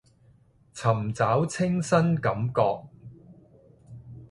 [0.73, 2.87] 尋找清新感覺